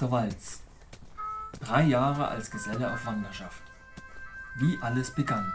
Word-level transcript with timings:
der 0.00 0.10
Walz. 0.10 0.60
Drei 1.60 1.82
Jahre 1.82 2.28
als 2.28 2.50
Geselle 2.50 2.92
auf 2.92 3.04
Wanderschaft. 3.06 3.62
Wie 4.56 4.78
alles 4.80 5.14
begann. 5.14 5.52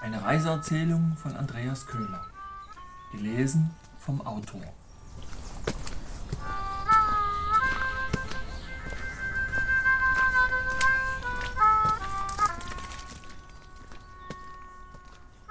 Eine 0.00 0.22
Reiseerzählung 0.22 1.16
von 1.16 1.36
Andreas 1.36 1.86
Köhler. 1.86 2.26
Gelesen 3.12 3.70
vom 3.98 4.20
Autor. 4.26 4.62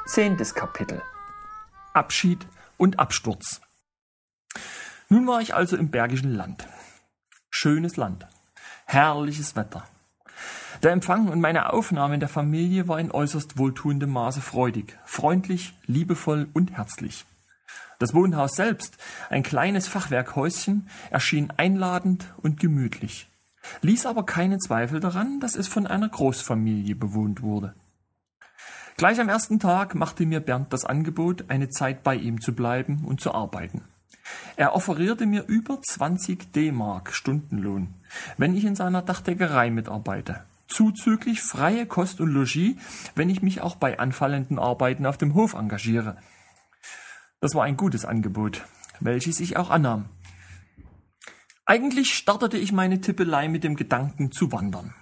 Zehntes 0.06 0.54
Kapitel 0.54 1.02
Abschied 1.94 2.46
und 2.78 3.00
Absturz. 3.00 3.62
Nun 5.10 5.28
war 5.28 5.42
ich 5.42 5.54
also 5.54 5.78
im 5.78 5.92
Bergischen 5.92 6.36
Land. 6.36 6.68
Schönes 7.66 7.98
Land. 7.98 8.28
Herrliches 8.86 9.56
Wetter. 9.56 9.86
Der 10.84 10.92
Empfang 10.92 11.30
und 11.30 11.42
meine 11.42 11.74
Aufnahme 11.74 12.14
in 12.14 12.20
der 12.20 12.30
Familie 12.30 12.88
war 12.88 13.00
in 13.00 13.10
äußerst 13.10 13.58
wohltuendem 13.58 14.12
Maße 14.12 14.40
freudig, 14.40 14.96
freundlich, 15.04 15.74
liebevoll 15.88 16.48
und 16.54 16.74
herzlich. 16.74 17.26
Das 17.98 18.14
Wohnhaus 18.14 18.56
selbst, 18.56 19.00
ein 19.32 19.42
kleines 19.42 19.88
Fachwerkhäuschen, 19.88 20.88
erschien 21.10 21.52
einladend 21.58 22.28
und 22.38 22.60
gemütlich, 22.60 23.28
ließ 23.82 24.06
aber 24.06 24.28
keinen 24.28 24.60
Zweifel 24.60 25.00
daran, 25.00 25.40
dass 25.40 25.56
es 25.56 25.68
von 25.68 25.88
einer 25.88 26.10
Großfamilie 26.10 26.94
bewohnt 26.94 27.42
wurde. 27.42 27.74
Gleich 28.96 29.20
am 29.20 29.28
ersten 29.28 29.60
Tag 29.60 29.96
machte 29.96 30.28
mir 30.28 30.40
Bernd 30.40 30.72
das 30.72 30.86
Angebot, 30.86 31.50
eine 31.50 31.70
Zeit 31.70 32.04
bei 32.04 32.14
ihm 32.14 32.42
zu 32.42 32.54
bleiben 32.54 33.06
und 33.06 33.22
zu 33.22 33.34
arbeiten. 33.34 33.82
Er 34.56 34.74
offerierte 34.74 35.26
mir 35.26 35.46
über 35.48 35.82
20 35.82 36.52
D-Mark 36.54 37.14
Stundenlohn, 37.14 37.94
wenn 38.38 38.56
ich 38.56 38.66
in 38.66 38.76
seiner 38.76 39.02
Dachdeckerei 39.02 39.70
mitarbeite. 39.70 40.44
Zuzüglich 40.68 41.42
freie 41.42 41.86
Kost 41.86 42.22
und 42.22 42.30
Logis, 42.30 42.76
wenn 43.16 43.30
ich 43.30 43.42
mich 43.42 43.62
auch 43.62 43.76
bei 43.76 44.00
anfallenden 44.00 44.58
Arbeiten 44.58 45.06
auf 45.06 45.18
dem 45.18 45.34
Hof 45.34 45.54
engagiere. 45.54 46.18
Das 47.40 47.54
war 47.54 47.64
ein 47.64 47.78
gutes 47.78 48.06
Angebot, 48.06 48.66
welches 49.00 49.40
ich 49.40 49.58
auch 49.58 49.70
annahm. 49.70 50.06
Eigentlich 51.66 52.14
startete 52.16 52.58
ich 52.58 52.72
meine 52.72 53.02
Tippelei 53.02 53.48
mit 53.48 53.64
dem 53.64 53.76
Gedanken 53.76 54.32
zu 54.32 54.52
wandern 54.52 54.94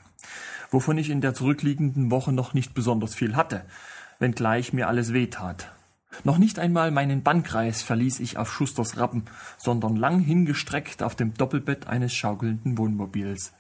wovon 0.74 0.98
ich 0.98 1.10
in 1.10 1.22
der 1.22 1.36
zurückliegenden 1.36 2.12
Woche 2.12 2.34
noch 2.34 2.54
nicht 2.54 2.74
besonders 2.74 3.14
viel 3.14 3.36
hatte, 3.36 3.64
wenngleich 4.20 4.74
mir 4.74 4.88
alles 4.88 5.14
wehtat. 5.14 5.72
Noch 6.24 6.38
nicht 6.38 6.60
einmal 6.60 6.92
meinen 6.92 7.24
Bannkreis 7.24 7.82
verließ 7.82 8.20
ich 8.20 8.38
auf 8.38 8.52
Schusters 8.52 8.98
Rappen, 8.98 9.26
sondern 9.58 9.96
lang 9.96 10.20
hingestreckt 10.20 11.04
auf 11.04 11.16
dem 11.16 11.34
Doppelbett 11.34 11.88
eines 11.88 12.14
schaukelnden 12.14 12.78
Wohnmobils. 12.78 13.54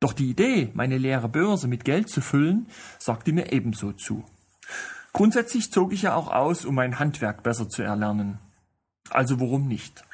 Doch 0.00 0.12
die 0.12 0.30
Idee, 0.30 0.70
meine 0.74 0.98
leere 0.98 1.28
Börse 1.28 1.68
mit 1.68 1.84
Geld 1.84 2.08
zu 2.08 2.20
füllen, 2.20 2.66
sagte 2.98 3.32
mir 3.32 3.52
ebenso 3.52 3.92
zu. 3.92 4.24
Grundsätzlich 5.12 5.72
zog 5.72 5.92
ich 5.92 6.02
ja 6.02 6.14
auch 6.14 6.28
aus, 6.28 6.64
um 6.64 6.74
mein 6.74 6.98
Handwerk 6.98 7.42
besser 7.42 7.68
zu 7.68 7.82
erlernen. 7.82 8.38
Also 9.10 9.40
warum 9.40 9.66
nicht? 9.66 10.04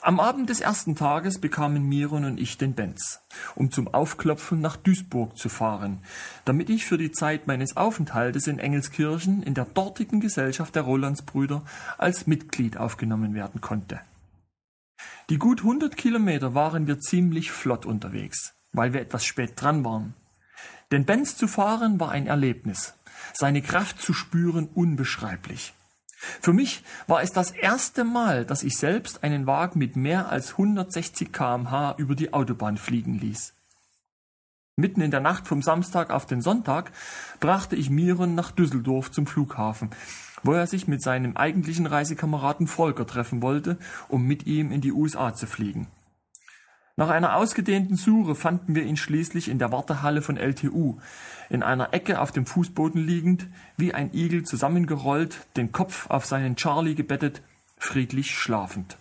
Am 0.00 0.20
Abend 0.20 0.48
des 0.48 0.60
ersten 0.60 0.94
Tages 0.94 1.40
bekamen 1.40 1.88
Miron 1.88 2.24
und 2.24 2.38
ich 2.38 2.56
den 2.56 2.74
Benz, 2.74 3.20
um 3.56 3.72
zum 3.72 3.92
Aufklopfen 3.92 4.60
nach 4.60 4.76
Duisburg 4.76 5.36
zu 5.36 5.48
fahren, 5.48 5.98
damit 6.44 6.70
ich 6.70 6.86
für 6.86 6.98
die 6.98 7.10
Zeit 7.10 7.48
meines 7.48 7.76
Aufenthaltes 7.76 8.46
in 8.46 8.60
Engelskirchen 8.60 9.42
in 9.42 9.54
der 9.54 9.64
dortigen 9.64 10.20
Gesellschaft 10.20 10.76
der 10.76 10.82
Rolandsbrüder 10.82 11.62
als 11.98 12.28
Mitglied 12.28 12.76
aufgenommen 12.76 13.34
werden 13.34 13.60
konnte. 13.60 14.00
Die 15.30 15.38
gut 15.38 15.60
100 15.60 15.96
Kilometer 15.96 16.54
waren 16.54 16.86
wir 16.86 17.00
ziemlich 17.00 17.50
flott 17.50 17.84
unterwegs, 17.84 18.54
weil 18.72 18.92
wir 18.92 19.00
etwas 19.00 19.24
spät 19.24 19.52
dran 19.56 19.84
waren. 19.84 20.14
Den 20.92 21.04
Benz 21.04 21.36
zu 21.36 21.48
fahren 21.48 21.98
war 21.98 22.12
ein 22.12 22.26
Erlebnis, 22.28 22.94
seine 23.34 23.62
Kraft 23.62 24.00
zu 24.00 24.14
spüren 24.14 24.68
unbeschreiblich. 24.74 25.74
Für 26.18 26.52
mich 26.52 26.82
war 27.06 27.22
es 27.22 27.32
das 27.32 27.52
erste 27.52 28.02
Mal, 28.02 28.44
dass 28.44 28.64
ich 28.64 28.76
selbst 28.76 29.22
einen 29.22 29.46
Wagen 29.46 29.78
mit 29.78 29.94
mehr 29.94 30.28
als 30.28 30.52
160 30.52 31.32
kmh 31.32 31.94
über 31.96 32.16
die 32.16 32.32
Autobahn 32.32 32.76
fliegen 32.76 33.18
ließ. 33.18 33.54
Mitten 34.74 35.00
in 35.00 35.10
der 35.10 35.20
Nacht 35.20 35.46
vom 35.46 35.62
Samstag 35.62 36.10
auf 36.10 36.26
den 36.26 36.40
Sonntag 36.40 36.92
brachte 37.40 37.76
ich 37.76 37.90
Miron 37.90 38.34
nach 38.34 38.50
Düsseldorf 38.50 39.10
zum 39.10 39.26
Flughafen, 39.26 39.90
wo 40.42 40.52
er 40.52 40.66
sich 40.66 40.86
mit 40.88 41.02
seinem 41.02 41.36
eigentlichen 41.36 41.86
Reisekameraden 41.86 42.66
Volker 42.66 43.06
treffen 43.06 43.42
wollte, 43.42 43.78
um 44.08 44.24
mit 44.24 44.46
ihm 44.46 44.70
in 44.72 44.80
die 44.80 44.92
USA 44.92 45.34
zu 45.34 45.46
fliegen. 45.46 45.88
Nach 46.98 47.10
einer 47.10 47.36
ausgedehnten 47.36 47.94
Suche 47.94 48.34
fanden 48.34 48.74
wir 48.74 48.82
ihn 48.82 48.96
schließlich 48.96 49.48
in 49.48 49.60
der 49.60 49.70
Wartehalle 49.70 50.20
von 50.20 50.36
LTU, 50.36 50.98
in 51.48 51.62
einer 51.62 51.94
Ecke 51.94 52.20
auf 52.20 52.32
dem 52.32 52.44
Fußboden 52.44 53.00
liegend, 53.00 53.46
wie 53.76 53.94
ein 53.94 54.12
Igel 54.12 54.42
zusammengerollt, 54.42 55.46
den 55.56 55.70
Kopf 55.70 56.10
auf 56.10 56.26
seinen 56.26 56.56
Charlie 56.56 56.96
gebettet, 56.96 57.40
friedlich 57.76 58.32
schlafend. 58.32 58.98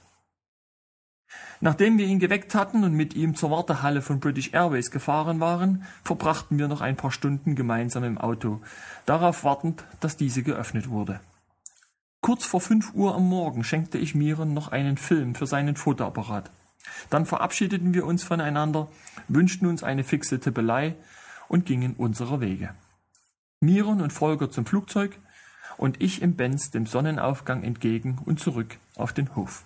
Nachdem 1.60 1.98
wir 1.98 2.06
ihn 2.06 2.20
geweckt 2.20 2.54
hatten 2.54 2.84
und 2.84 2.94
mit 2.94 3.16
ihm 3.16 3.34
zur 3.34 3.50
Wartehalle 3.50 4.04
von 4.04 4.20
British 4.20 4.54
Airways 4.54 4.92
gefahren 4.92 5.40
waren, 5.40 5.84
verbrachten 6.04 6.60
wir 6.60 6.68
noch 6.68 6.82
ein 6.82 6.98
paar 6.98 7.12
Stunden 7.12 7.56
gemeinsam 7.56 8.04
im 8.04 8.20
Auto, 8.20 8.62
darauf 9.08 9.44
wartend, 9.44 9.86
dass 10.02 10.18
diese 10.18 10.44
geöffnet 10.44 10.88
wurde. 10.88 11.20
Kurz 12.22 12.46
vor 12.46 12.62
fünf 12.62 12.94
Uhr 12.94 13.16
am 13.16 13.28
Morgen 13.28 13.64
schenkte 13.64 13.98
ich 13.98 14.14
Miren 14.14 14.54
noch 14.54 14.68
einen 14.68 14.98
Film 14.98 15.34
für 15.34 15.48
seinen 15.48 15.76
Fotoapparat. 15.76 16.52
Dann 17.10 17.26
verabschiedeten 17.26 17.94
wir 17.94 18.06
uns 18.06 18.24
voneinander, 18.24 18.88
wünschten 19.28 19.68
uns 19.68 19.84
eine 19.84 20.04
fixe 20.04 20.40
Tippelei 20.40 20.96
und 21.48 21.66
gingen 21.66 21.94
unserer 21.96 22.42
Wege. 22.42 22.74
Miron 23.60 24.02
und 24.02 24.14
Volker 24.14 24.52
zum 24.52 24.66
Flugzeug 24.66 25.18
und 25.78 26.02
ich 26.02 26.22
im 26.22 26.36
Benz 26.36 26.72
dem 26.72 26.86
Sonnenaufgang 26.86 27.64
entgegen 27.64 28.20
und 28.26 28.40
zurück 28.40 28.78
auf 28.96 29.14
den 29.14 29.36
Hof. 29.36 29.64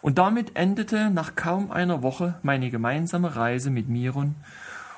Und 0.00 0.18
damit 0.18 0.56
endete 0.56 1.10
nach 1.10 1.36
kaum 1.36 1.70
einer 1.70 2.02
Woche 2.02 2.38
meine 2.42 2.70
gemeinsame 2.70 3.36
Reise 3.36 3.70
mit 3.70 3.88
Miron 3.88 4.34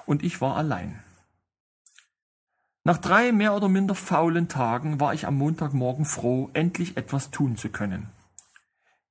und 0.07 0.23
ich 0.23 0.41
war 0.41 0.57
allein. 0.57 1.01
Nach 2.85 2.99
drei 2.99 3.33
mehr 3.33 3.55
oder 3.55 3.69
minder 3.69 3.95
faulen 3.95 4.49
Tagen 4.49 5.01
war 5.01 5.15
ich 5.15 5.27
am 5.27 5.37
Montagmorgen 5.37 6.05
froh, 6.05 6.51
endlich 6.53 6.97
etwas 6.97 7.31
tun 7.31 7.57
zu 7.57 7.71
können. 7.71 8.09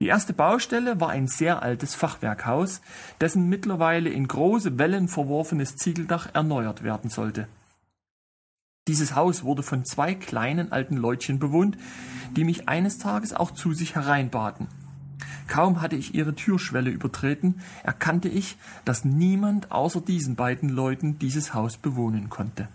Die 0.04 0.10
erste 0.10 0.34
Baustelle 0.34 1.00
war 1.00 1.12
ein 1.12 1.30
sehr 1.30 1.64
altes 1.64 1.96
Fachwerkhaus, 1.96 2.82
dessen 3.22 3.48
mittlerweile 3.48 4.10
in 4.10 4.28
große 4.28 4.78
Wellen 4.78 5.08
verworfenes 5.08 5.78
Ziegeldach 5.78 6.28
erneuert 6.34 6.84
werden 6.84 7.10
sollte. 7.10 7.48
Dieses 8.90 9.16
Haus 9.16 9.46
wurde 9.46 9.64
von 9.64 9.86
zwei 9.86 10.14
kleinen 10.14 10.74
alten 10.74 10.98
Leutchen 10.98 11.40
bewohnt, 11.40 11.78
die 12.36 12.44
mich 12.44 12.68
eines 12.68 12.98
Tages 12.98 13.34
auch 13.34 13.52
zu 13.52 13.72
sich 13.72 13.96
hereinbaten. 13.96 14.68
Kaum 15.48 15.82
hatte 15.82 15.96
ich 15.96 16.14
ihre 16.14 16.36
Türschwelle 16.36 16.90
übertreten, 16.90 17.62
erkannte 17.84 18.28
ich, 18.28 18.58
dass 18.84 19.06
niemand 19.06 19.72
außer 19.72 20.02
diesen 20.02 20.36
beiden 20.36 20.68
Leuten 20.68 21.18
dieses 21.18 21.54
Haus 21.54 21.78
bewohnen 21.78 22.30
konnte. 22.30 22.68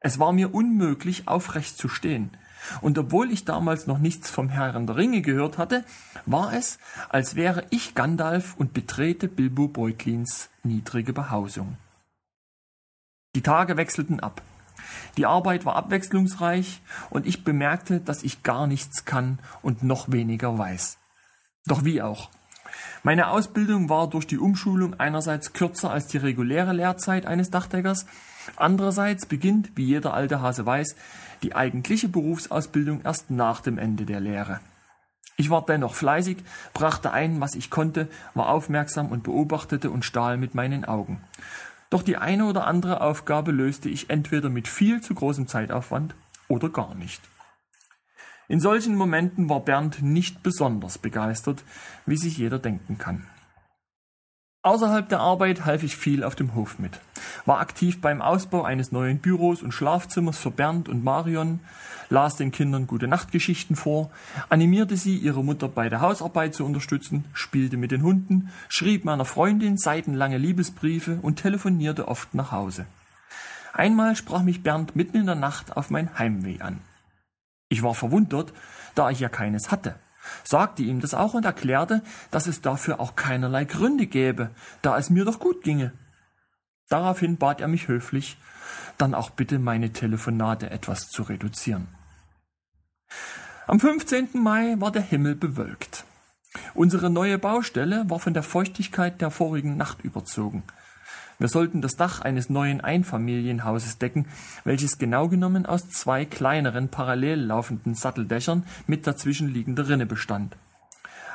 Es 0.00 0.18
war 0.18 0.32
mir 0.32 0.52
unmöglich, 0.52 1.28
aufrecht 1.28 1.78
zu 1.78 1.88
stehen. 1.88 2.30
Und 2.80 2.98
obwohl 2.98 3.30
ich 3.30 3.44
damals 3.44 3.86
noch 3.86 3.98
nichts 3.98 4.30
vom 4.30 4.48
Herrn 4.48 4.86
der 4.86 4.96
Ringe 4.96 5.22
gehört 5.22 5.58
hatte, 5.58 5.84
war 6.26 6.52
es, 6.52 6.78
als 7.08 7.34
wäre 7.34 7.64
ich 7.70 7.94
Gandalf 7.94 8.54
und 8.56 8.72
betrete 8.72 9.28
Bilbo 9.28 9.68
Beutlins 9.68 10.50
niedrige 10.62 11.12
Behausung. 11.12 11.76
Die 13.34 13.42
Tage 13.42 13.76
wechselten 13.76 14.20
ab. 14.20 14.42
Die 15.16 15.26
Arbeit 15.26 15.64
war 15.64 15.76
abwechslungsreich 15.76 16.80
und 17.10 17.26
ich 17.26 17.44
bemerkte, 17.44 18.00
dass 18.00 18.22
ich 18.22 18.42
gar 18.42 18.66
nichts 18.66 19.04
kann 19.04 19.38
und 19.62 19.82
noch 19.82 20.10
weniger 20.10 20.56
weiß. 20.58 20.98
Doch 21.66 21.84
wie 21.84 22.02
auch. 22.02 22.30
Meine 23.02 23.28
Ausbildung 23.28 23.88
war 23.88 24.08
durch 24.08 24.26
die 24.26 24.38
Umschulung 24.38 24.98
einerseits 24.98 25.52
kürzer 25.52 25.90
als 25.90 26.06
die 26.06 26.18
reguläre 26.18 26.72
Lehrzeit 26.72 27.26
eines 27.26 27.50
Dachdeckers, 27.50 28.06
andererseits 28.56 29.26
beginnt, 29.26 29.70
wie 29.76 29.84
jeder 29.84 30.14
alte 30.14 30.40
Hase 30.40 30.66
weiß, 30.66 30.96
die 31.42 31.54
eigentliche 31.54 32.08
Berufsausbildung 32.08 33.02
erst 33.02 33.30
nach 33.30 33.60
dem 33.60 33.78
Ende 33.78 34.04
der 34.04 34.20
Lehre. 34.20 34.60
Ich 35.36 35.50
war 35.50 35.64
dennoch 35.64 35.94
fleißig, 35.94 36.38
brachte 36.74 37.12
ein, 37.12 37.40
was 37.40 37.54
ich 37.54 37.70
konnte, 37.70 38.08
war 38.34 38.48
aufmerksam 38.48 39.12
und 39.12 39.22
beobachtete 39.22 39.90
und 39.90 40.04
stahl 40.04 40.36
mit 40.36 40.54
meinen 40.54 40.84
Augen. 40.84 41.20
Doch 41.90 42.02
die 42.02 42.16
eine 42.16 42.46
oder 42.46 42.66
andere 42.66 43.00
Aufgabe 43.00 43.52
löste 43.52 43.88
ich 43.88 44.10
entweder 44.10 44.50
mit 44.50 44.66
viel 44.66 45.00
zu 45.00 45.14
großem 45.14 45.46
Zeitaufwand 45.46 46.14
oder 46.48 46.68
gar 46.68 46.94
nicht. 46.94 47.22
In 48.48 48.60
solchen 48.60 48.96
Momenten 48.96 49.48
war 49.48 49.60
Bernd 49.60 50.02
nicht 50.02 50.42
besonders 50.42 50.98
begeistert, 50.98 51.62
wie 52.04 52.16
sich 52.16 52.38
jeder 52.38 52.58
denken 52.58 52.98
kann. 52.98 53.26
Außerhalb 54.68 55.08
der 55.08 55.20
Arbeit 55.20 55.64
half 55.64 55.82
ich 55.82 55.96
viel 55.96 56.22
auf 56.22 56.34
dem 56.34 56.54
Hof 56.54 56.78
mit, 56.78 57.00
war 57.46 57.58
aktiv 57.58 58.02
beim 58.02 58.20
Ausbau 58.20 58.64
eines 58.64 58.92
neuen 58.92 59.18
Büros 59.18 59.62
und 59.62 59.72
Schlafzimmers 59.72 60.36
für 60.36 60.50
Bernd 60.50 60.90
und 60.90 61.02
Marion, 61.02 61.60
las 62.10 62.36
den 62.36 62.52
Kindern 62.52 62.86
gute 62.86 63.08
Nachtgeschichten 63.08 63.76
vor, 63.76 64.10
animierte 64.50 64.98
sie, 64.98 65.16
ihre 65.16 65.42
Mutter 65.42 65.68
bei 65.68 65.88
der 65.88 66.02
Hausarbeit 66.02 66.54
zu 66.54 66.66
unterstützen, 66.66 67.24
spielte 67.32 67.78
mit 67.78 67.92
den 67.92 68.02
Hunden, 68.02 68.50
schrieb 68.68 69.06
meiner 69.06 69.24
Freundin 69.24 69.78
seitenlange 69.78 70.36
Liebesbriefe 70.36 71.18
und 71.22 71.36
telefonierte 71.36 72.06
oft 72.06 72.34
nach 72.34 72.52
Hause. 72.52 72.84
Einmal 73.72 74.16
sprach 74.16 74.42
mich 74.42 74.62
Bernd 74.62 74.94
mitten 74.94 75.16
in 75.16 75.24
der 75.24 75.34
Nacht 75.34 75.78
auf 75.78 75.88
mein 75.88 76.18
Heimweh 76.18 76.60
an. 76.60 76.80
Ich 77.70 77.82
war 77.82 77.94
verwundert, 77.94 78.52
da 78.94 79.08
ich 79.08 79.20
ja 79.20 79.30
keines 79.30 79.70
hatte, 79.70 79.94
sagte 80.44 80.82
ihm 80.82 81.00
das 81.00 81.14
auch 81.14 81.34
und 81.34 81.44
erklärte, 81.44 82.02
dass 82.30 82.46
es 82.46 82.60
dafür 82.60 83.00
auch 83.00 83.16
keinerlei 83.16 83.64
Gründe 83.64 84.06
gäbe, 84.06 84.50
da 84.82 84.98
es 84.98 85.10
mir 85.10 85.24
doch 85.24 85.38
gut 85.38 85.62
ginge. 85.62 85.92
Daraufhin 86.88 87.36
bat 87.36 87.60
er 87.60 87.68
mich 87.68 87.88
höflich, 87.88 88.36
dann 88.96 89.14
auch 89.14 89.30
bitte 89.30 89.58
meine 89.58 89.92
Telefonate 89.92 90.70
etwas 90.70 91.08
zu 91.08 91.22
reduzieren. 91.22 91.88
Am 93.66 93.80
15. 93.80 94.30
Mai 94.34 94.76
war 94.78 94.90
der 94.90 95.02
Himmel 95.02 95.34
bewölkt. 95.34 96.04
Unsere 96.74 97.10
neue 97.10 97.38
Baustelle 97.38 98.08
war 98.08 98.18
von 98.18 98.34
der 98.34 98.42
Feuchtigkeit 98.42 99.20
der 99.20 99.30
vorigen 99.30 99.76
Nacht 99.76 100.02
überzogen. 100.02 100.62
Wir 101.38 101.48
sollten 101.48 101.80
das 101.82 101.96
Dach 101.96 102.20
eines 102.20 102.50
neuen 102.50 102.80
Einfamilienhauses 102.80 103.98
decken, 103.98 104.26
welches 104.64 104.98
genau 104.98 105.28
genommen 105.28 105.66
aus 105.66 105.88
zwei 105.88 106.24
kleineren 106.24 106.88
parallel 106.88 107.40
laufenden 107.40 107.94
Satteldächern 107.94 108.64
mit 108.86 109.06
dazwischenliegender 109.06 109.88
Rinne 109.88 110.06
bestand. 110.06 110.56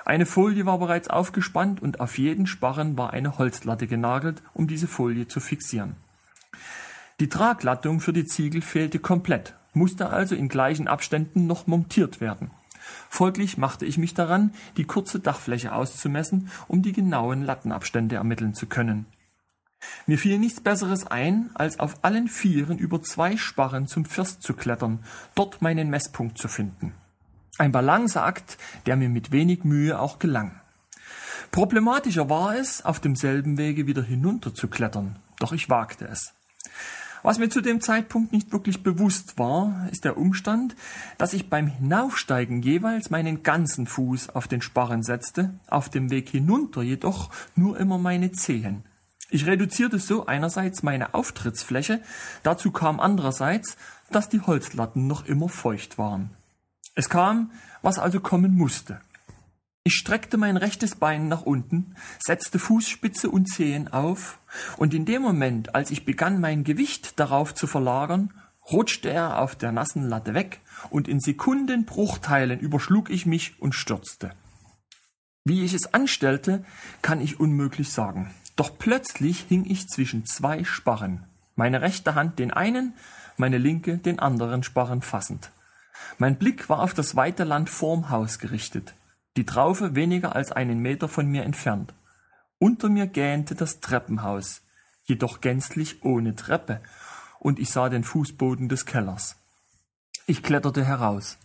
Eine 0.05 0.25
Folie 0.25 0.65
war 0.65 0.79
bereits 0.79 1.09
aufgespannt 1.09 1.81
und 1.81 2.01
auf 2.01 2.17
jeden 2.17 2.47
Sparren 2.47 2.97
war 2.97 3.13
eine 3.13 3.37
Holzlatte 3.37 3.87
genagelt, 3.87 4.43
um 4.53 4.67
diese 4.67 4.87
Folie 4.87 5.27
zu 5.27 5.39
fixieren. 5.39 5.95
Die 7.21 7.29
Traglattung 7.29 8.01
für 8.01 8.11
die 8.11 8.25
Ziegel 8.25 8.61
fehlte 8.61 8.99
komplett 8.99 9.53
musste 9.73 10.09
also 10.09 10.35
in 10.35 10.47
gleichen 10.47 10.87
Abständen 10.87 11.47
noch 11.47 11.67
montiert 11.67 12.21
werden. 12.21 12.51
Folglich 13.09 13.57
machte 13.57 13.85
ich 13.85 13.97
mich 13.97 14.13
daran, 14.13 14.53
die 14.77 14.85
kurze 14.85 15.19
Dachfläche 15.19 15.73
auszumessen, 15.73 16.49
um 16.67 16.81
die 16.81 16.93
genauen 16.93 17.43
Lattenabstände 17.43 18.15
ermitteln 18.15 18.53
zu 18.53 18.67
können. 18.67 19.05
Mir 20.05 20.17
fiel 20.17 20.39
nichts 20.39 20.61
Besseres 20.61 21.07
ein, 21.07 21.49
als 21.53 21.79
auf 21.79 22.03
allen 22.03 22.27
Vieren 22.27 22.77
über 22.77 23.01
zwei 23.01 23.37
Sparren 23.37 23.87
zum 23.87 24.05
First 24.05 24.43
zu 24.43 24.53
klettern, 24.53 24.99
dort 25.35 25.61
meinen 25.61 25.89
Messpunkt 25.89 26.37
zu 26.37 26.47
finden. 26.47 26.93
Ein 27.57 27.71
Balanceakt, 27.71 28.57
der 28.85 28.95
mir 28.95 29.09
mit 29.09 29.31
wenig 29.31 29.63
Mühe 29.63 29.99
auch 29.99 30.19
gelang. 30.19 30.59
Problematischer 31.51 32.29
war 32.29 32.55
es, 32.55 32.83
auf 32.83 32.99
demselben 32.99 33.57
Wege 33.57 33.85
wieder 33.85 34.01
hinunter 34.01 34.53
zu 34.55 34.67
klettern, 34.67 35.17
doch 35.39 35.53
ich 35.53 35.69
wagte 35.69 36.07
es. 36.07 36.33
Was 37.21 37.39
mir 37.39 37.49
zu 37.49 37.61
dem 37.61 37.79
Zeitpunkt 37.79 38.33
nicht 38.33 38.51
wirklich 38.51 38.83
bewusst 38.83 39.37
war, 39.37 39.87
ist 39.91 40.03
der 40.03 40.17
Umstand, 40.17 40.75
dass 41.17 41.33
ich 41.33 41.49
beim 41.49 41.67
Hinaufsteigen 41.67 42.61
jeweils 42.61 43.11
meinen 43.11 43.43
ganzen 43.43 43.87
Fuß 43.87 44.29
auf 44.31 44.49
den 44.49 44.61
Sparren 44.61 45.03
setzte, 45.03 45.53
auf 45.67 45.87
dem 45.87 46.09
Weg 46.09 46.27
hinunter 46.27 46.81
jedoch 46.81 47.29
nur 47.55 47.79
immer 47.79 47.97
meine 47.97 48.33
Zehen. 48.33 48.83
Ich 49.33 49.47
reduzierte 49.47 49.97
so 49.97 50.27
einerseits 50.27 50.83
meine 50.83 51.15
Auftrittsfläche, 51.15 52.03
dazu 52.43 52.69
kam 52.69 52.99
andererseits, 52.99 53.77
dass 54.11 54.29
die 54.29 54.41
Holzlatten 54.41 55.07
noch 55.07 55.25
immer 55.25 55.49
feucht 55.49 55.97
waren. 55.97 56.29
Es 56.93 57.09
kam, 57.09 57.49
was 57.81 57.97
also 57.97 58.19
kommen 58.19 58.53
musste. 58.53 59.01
Ich 59.83 59.95
streckte 59.95 60.37
mein 60.37 60.55
rechtes 60.55 60.93
Bein 60.93 61.29
nach 61.29 61.41
unten, 61.41 61.95
setzte 62.23 62.59
Fußspitze 62.59 63.27
und 63.27 63.49
Zehen 63.49 63.87
auf, 63.87 64.37
und 64.77 64.93
in 64.93 65.03
dem 65.03 65.23
Moment, 65.23 65.73
als 65.73 65.89
ich 65.89 66.05
begann, 66.05 66.39
mein 66.39 66.63
Gewicht 66.63 67.19
darauf 67.19 67.55
zu 67.55 67.65
verlagern, 67.65 68.35
rutschte 68.71 69.09
er 69.09 69.39
auf 69.39 69.55
der 69.55 69.71
nassen 69.71 70.07
Latte 70.07 70.35
weg, 70.35 70.61
und 70.91 71.07
in 71.07 71.19
Sekundenbruchteilen 71.19 72.59
überschlug 72.59 73.09
ich 73.09 73.25
mich 73.25 73.59
und 73.59 73.73
stürzte. 73.73 74.35
Wie 75.43 75.65
ich 75.65 75.73
es 75.73 75.91
anstellte, 75.91 76.63
kann 77.01 77.19
ich 77.19 77.39
unmöglich 77.39 77.91
sagen. 77.91 78.31
Doch 78.55 78.77
plötzlich 78.77 79.41
hing 79.41 79.65
ich 79.65 79.87
zwischen 79.89 80.25
zwei 80.25 80.63
Sparren, 80.63 81.23
meine 81.55 81.81
rechte 81.81 82.15
Hand 82.15 82.39
den 82.39 82.51
einen, 82.51 82.93
meine 83.37 83.57
linke 83.57 83.97
den 83.97 84.19
anderen 84.19 84.63
Sparren 84.63 85.01
fassend. 85.01 85.51
Mein 86.17 86.37
Blick 86.37 86.69
war 86.69 86.79
auf 86.79 86.93
das 86.93 87.15
weite 87.15 87.43
Land 87.43 87.69
vorm 87.69 88.09
Haus 88.09 88.39
gerichtet 88.39 88.93
die 89.35 89.45
Traufe 89.45 89.95
weniger 89.95 90.35
als 90.35 90.51
einen 90.51 90.79
Meter 90.79 91.07
von 91.07 91.27
mir 91.27 91.43
entfernt. 91.43 91.93
Unter 92.59 92.89
mir 92.89 93.07
gähnte 93.07 93.55
das 93.55 93.79
Treppenhaus, 93.79 94.61
jedoch 95.05 95.41
gänzlich 95.41 96.03
ohne 96.03 96.35
Treppe, 96.35 96.81
und 97.39 97.59
ich 97.59 97.71
sah 97.71 97.89
den 97.89 98.03
Fußboden 98.03 98.69
des 98.69 98.85
Kellers. 98.85 99.35
Ich 100.27 100.43
kletterte 100.43 100.85
heraus. 100.85 101.37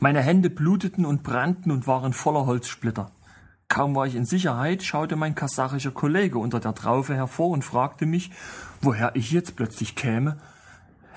Meine 0.00 0.20
Hände 0.20 0.50
bluteten 0.50 1.06
und 1.06 1.22
brannten 1.22 1.70
und 1.70 1.86
waren 1.86 2.12
voller 2.12 2.46
Holzsplitter. 2.46 3.10
Kaum 3.68 3.94
war 3.94 4.06
ich 4.06 4.14
in 4.14 4.24
Sicherheit, 4.24 4.82
schaute 4.82 5.16
mein 5.16 5.34
kasachischer 5.34 5.90
Kollege 5.90 6.38
unter 6.38 6.60
der 6.60 6.74
Traufe 6.74 7.14
hervor 7.14 7.50
und 7.50 7.64
fragte 7.64 8.06
mich, 8.06 8.30
woher 8.80 9.16
ich 9.16 9.32
jetzt 9.32 9.56
plötzlich 9.56 9.96
käme. 9.96 10.38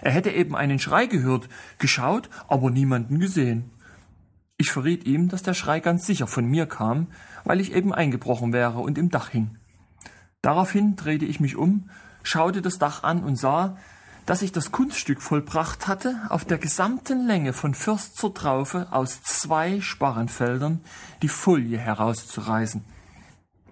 Er 0.02 0.12
hätte 0.12 0.32
eben 0.32 0.56
einen 0.56 0.80
Schrei 0.80 1.06
gehört, 1.06 1.48
geschaut, 1.78 2.30
aber 2.48 2.72
niemanden 2.72 3.20
gesehen. 3.20 3.72
Ich 4.58 4.72
verriet 4.72 5.06
ihm, 5.06 5.30
dass 5.30 5.44
der 5.44 5.54
Schrei 5.54 5.80
ganz 5.80 6.06
sicher 6.06 6.28
von 6.28 6.46
mir 6.46 6.66
kam, 6.66 7.08
weil 7.44 7.62
ich 7.62 7.74
eben 7.74 7.94
eingebrochen 7.94 8.52
wäre 8.52 8.80
und 8.80 8.98
im 8.98 9.10
Dach 9.10 9.30
hing. 9.30 9.58
Daraufhin 10.42 10.96
drehte 10.96 11.26
ich 11.26 11.40
mich 11.40 11.56
um, 11.56 11.90
schaute 12.24 12.62
das 12.62 12.78
Dach 12.80 13.04
an 13.04 13.24
und 13.24 13.38
sah, 13.38 13.78
dass 14.30 14.44
ich 14.44 14.52
das 14.52 14.72
Kunststück 14.72 15.24
vollbracht 15.24 15.88
hatte, 15.88 16.16
auf 16.30 16.46
der 16.46 16.60
gesamten 16.60 17.26
Länge 17.26 17.52
von 17.52 17.74
Fürst 17.74 18.16
zur 18.16 18.32
Traufe 18.32 18.86
aus 18.92 19.24
zwei 19.24 19.82
Sparrenfeldern 19.82 20.82
die 21.24 21.28
Folie 21.28 21.80
herauszureißen. 21.80 22.86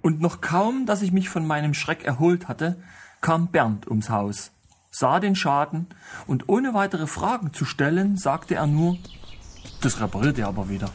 Und 0.01 0.19
noch 0.19 0.41
kaum, 0.41 0.87
dass 0.87 1.03
ich 1.03 1.11
mich 1.11 1.29
von 1.29 1.45
meinem 1.45 1.75
Schreck 1.75 2.03
erholt 2.05 2.47
hatte, 2.47 2.81
kam 3.21 3.49
Bernd 3.49 3.87
ums 3.87 4.09
Haus, 4.09 4.49
sah 4.89 5.19
den 5.19 5.35
Schaden 5.35 5.85
und 6.25 6.49
ohne 6.49 6.73
weitere 6.73 7.05
Fragen 7.05 7.53
zu 7.53 7.63
stellen, 7.63 8.17
sagte 8.17 8.55
er 8.55 8.65
nur 8.65 8.97
das 9.81 10.01
repariert 10.01 10.39
er 10.39 10.47
aber 10.47 10.69
wieder. 10.69 10.89